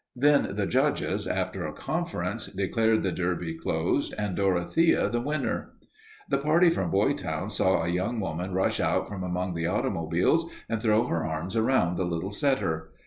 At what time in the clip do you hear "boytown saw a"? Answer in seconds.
6.89-7.87